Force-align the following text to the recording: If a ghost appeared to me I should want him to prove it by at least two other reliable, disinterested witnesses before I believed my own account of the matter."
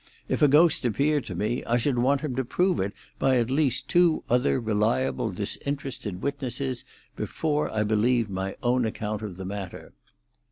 If 0.27 0.41
a 0.41 0.47
ghost 0.47 0.83
appeared 0.83 1.25
to 1.25 1.35
me 1.35 1.63
I 1.65 1.77
should 1.77 1.99
want 1.99 2.21
him 2.21 2.35
to 2.37 2.43
prove 2.43 2.79
it 2.79 2.91
by 3.19 3.37
at 3.37 3.51
least 3.51 3.87
two 3.87 4.23
other 4.31 4.59
reliable, 4.59 5.29
disinterested 5.31 6.23
witnesses 6.23 6.83
before 7.15 7.71
I 7.71 7.83
believed 7.83 8.27
my 8.31 8.55
own 8.63 8.83
account 8.85 9.21
of 9.21 9.37
the 9.37 9.45
matter." 9.45 9.93